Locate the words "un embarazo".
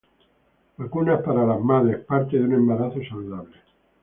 2.45-2.99